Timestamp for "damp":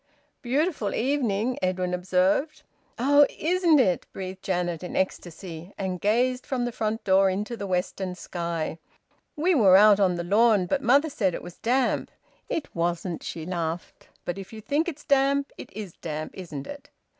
11.59-12.09, 15.05-15.51, 16.01-16.31